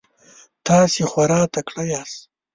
تاسو 0.67 1.01
خورا 1.11 1.41
تکړه 1.53 1.83
یاست. 1.91 2.19